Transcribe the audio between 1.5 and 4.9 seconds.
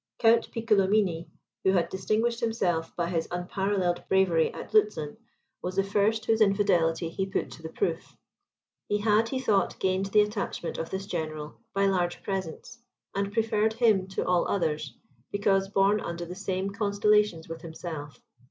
who had distinguished himself by his unparalleled bravery at